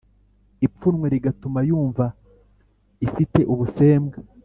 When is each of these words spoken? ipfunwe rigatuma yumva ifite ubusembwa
ipfunwe 0.65 1.05
rigatuma 1.13 1.59
yumva 1.69 2.05
ifite 3.05 3.39
ubusembwa 3.53 4.17